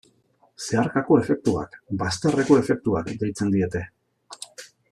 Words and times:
Zeharkako 0.67 1.17
efektuak, 1.25 1.77
bazterreko 2.05 2.59
efektuak, 2.65 3.15
deitzen 3.23 3.57
diete. 3.59 3.87